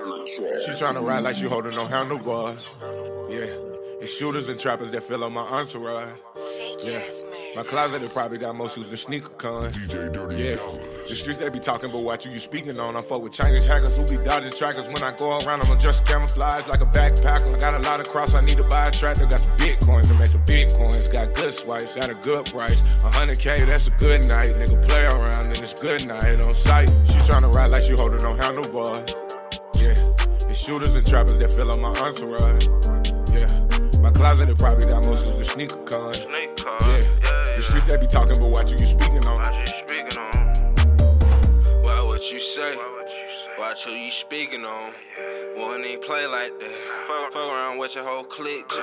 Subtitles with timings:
[0.00, 2.68] She tryna ride like she holding no handlebars.
[3.28, 3.46] Yeah.
[4.00, 6.18] It's shooters and trappers that fill up my entourage.
[6.82, 7.02] Yeah.
[7.54, 9.70] My closet, it probably got more shoes than sneaker con.
[9.72, 10.56] DJ Dirty Yeah.
[11.06, 12.96] The streets they be talking, but what you, you speaking on?
[12.96, 14.86] I fuck with Chinese hackers who be dodging trackers.
[14.86, 17.54] When I go around, I'm just camouflage like a backpacker.
[17.54, 19.26] I got a lot of cross, I need to buy a tractor.
[19.26, 21.12] Got some bitcoins to make some bitcoins.
[21.12, 22.82] Got good swipes, got a good price.
[22.82, 24.46] 100K, that's a good night.
[24.46, 26.88] Nigga play around, and it's good night on sight.
[27.04, 29.14] She tryna ride like she holding no handlebars.
[30.50, 30.56] Yeah.
[30.56, 32.66] It's shooters and trappers that fill up my entourage.
[33.30, 34.02] Yeah.
[34.02, 36.12] My closet, it probably got most of the sneaker con.
[36.12, 36.76] Snake car.
[36.80, 36.96] Yeah.
[36.96, 39.38] yeah, The streets they be talking, but what you, you speaking on?
[39.38, 41.84] What you speaking on?
[41.84, 42.74] Why what you say?
[42.74, 43.60] What would you say?
[43.60, 44.92] Watch who you speaking on.
[45.56, 47.30] Won't even play like that.
[47.32, 48.80] Fuck around with your whole clique, Jones.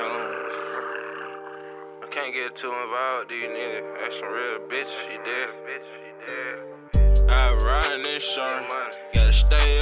[1.99, 3.83] I can't get too involved, these niggas.
[3.99, 4.93] That's some real bitch.
[5.11, 5.87] You dead, bitch.
[5.99, 7.29] You dead.
[7.29, 8.71] I ride in this shirt.
[9.13, 9.79] Gotta stay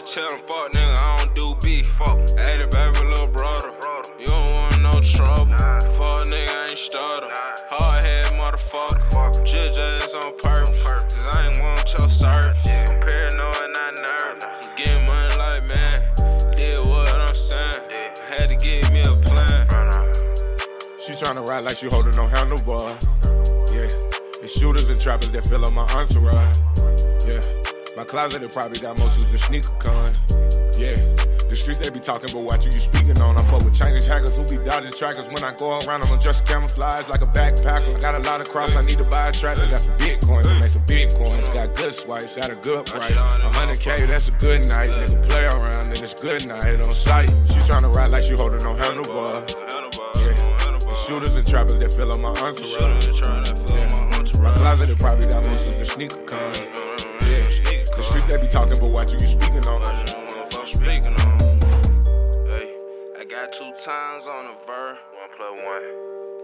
[0.00, 1.86] nigga, tell him fuck nigga, I don't do beef.
[1.86, 2.16] Fuck.
[2.36, 3.72] Hey, the baby little brother.
[4.18, 5.56] You don't want no trouble.
[5.56, 7.28] Fuck nigga, I ain't starter.
[7.70, 9.44] Hard head motherfucker.
[9.44, 11.14] Judge ass on purpose.
[11.14, 12.56] Cause I ain't want your service.
[12.66, 14.70] I'm paranoid, not nervous.
[14.76, 15.96] Getting money like man.
[16.56, 18.14] Did what I'm saying.
[18.28, 19.66] Had to give me a plan.
[20.98, 22.96] She tryna ride like she holding no handlebar.
[23.72, 24.10] Yeah.
[24.42, 26.89] It's shooters and trappers that fill up my entourage.
[28.00, 30.08] My closet, it probably got more shoes than sneaker con.
[30.80, 30.96] Yeah.
[31.52, 33.36] The streets they be talking, but what you, you speaking on?
[33.36, 35.28] I fuck with Chinese hackers who be dodging trackers.
[35.28, 37.92] When I go around, I'm just camouflage like a backpacker.
[37.92, 39.68] I got a lot of cross, I need to buy a tractor.
[39.68, 41.52] Got some bitcoins, I make some bitcoins.
[41.52, 43.12] Got good swipes, got a good price.
[43.12, 44.88] 100K, that's a good night.
[44.88, 47.28] Nigga play around, and it's good night on sight.
[47.52, 49.44] She tryna ride like she holding no handlebar.
[50.24, 50.78] Yeah.
[50.88, 53.12] The shooters and trappers that fill up my entourage.
[53.68, 54.40] Yeah.
[54.40, 56.49] My closet, it probably got more shoes than sneaker con.
[58.10, 58.16] Yeah.
[58.16, 59.84] The streets they be talking, but what you, you speaking on?
[60.66, 61.38] Speaking on.
[62.46, 62.74] Hey,
[63.18, 64.98] I got two times on the ver.
[65.14, 65.84] One plus one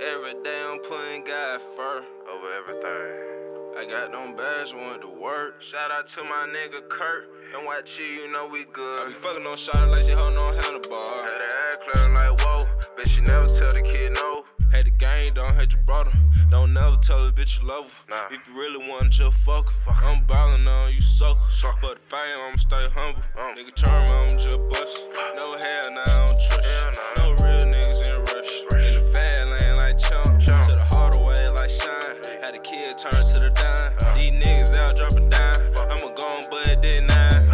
[0.00, 2.06] Every day I'm putting God first.
[2.30, 3.34] over everything.
[3.76, 5.60] I got them bags, went to work.
[5.70, 7.28] Shout out to my nigga Kurt.
[7.56, 9.02] And watch you, you know we good.
[9.02, 11.04] I be fucking on shot like she holding on handlebar.
[11.04, 12.58] Had the ass clear like whoa.
[12.96, 14.44] Bet she never tell the kid no.
[14.70, 16.12] Hey, the gang don't hate your brother.
[16.50, 18.14] Don't never tell a bitch you love her.
[18.14, 18.26] Nah.
[18.30, 19.92] If you really want, just fuck her.
[19.92, 21.40] I'm ballin' on you, sucker.
[21.80, 23.22] But the fame, I'ma stay humble.
[23.38, 23.54] Um.
[23.56, 25.06] Nigga charm, I'm just bust.
[25.38, 26.64] No hell, nah, I don't trust.
[26.64, 27.22] Hell nah.
[27.22, 28.52] No real niggas in a rush.
[28.72, 30.44] In the fast lane like chump.
[30.44, 30.68] Chump.
[30.68, 32.40] To the harder way like shine.
[32.44, 34.14] Had the kid turn to the dime.
[34.20, 35.56] These niggas out dropping dime.
[35.90, 37.50] I'ma go on, but it did nine.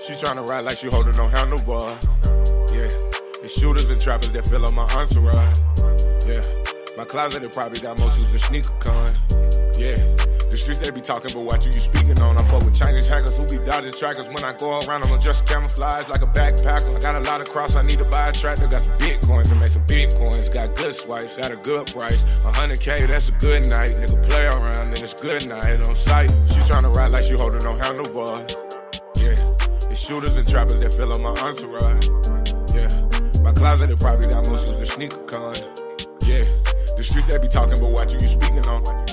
[0.00, 2.39] She tryna ride like she holdin' no handlebar.
[3.42, 5.60] It's shooters and trappers that fill up my entourage.
[6.28, 6.44] Yeah.
[6.98, 9.08] My closet, it probably got more shoes than sneaker con.
[9.80, 9.96] Yeah.
[10.52, 12.36] The streets they be talking, but what you, you speaking on?
[12.36, 14.28] I fuck with Chinese hackers who be dodging trackers.
[14.28, 16.98] When I go around, I'm just camouflage like a backpacker.
[16.98, 18.66] I got a lot of cross, I need to buy a tractor.
[18.66, 20.52] Got some bitcoins to make some bitcoins.
[20.52, 22.24] Got good swipes, got a good price.
[22.44, 23.88] 100K, that's a good night.
[23.88, 26.28] Nigga play around, and it's good night on sight.
[26.44, 28.56] She tryna ride like she holding no handlebars.
[29.16, 29.38] Yeah.
[29.88, 32.19] It's shooters and trappers that fill up my entourage.
[33.60, 35.54] Closet, it probably got more shoes than sneaker con.
[36.22, 36.40] Yeah.
[36.96, 39.09] The streets they be talking, but you, you speaking on?